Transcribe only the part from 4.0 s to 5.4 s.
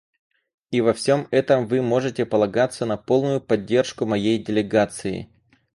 моей делегации.